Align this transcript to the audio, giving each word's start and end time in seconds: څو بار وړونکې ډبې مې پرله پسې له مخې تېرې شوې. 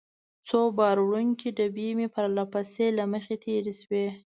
څو 0.47 0.59
بار 0.77 0.97
وړونکې 1.01 1.49
ډبې 1.57 1.89
مې 1.97 2.07
پرله 2.15 2.43
پسې 2.53 2.85
له 2.97 3.03
مخې 3.11 3.35
تېرې 3.45 3.73
شوې. 3.81 4.05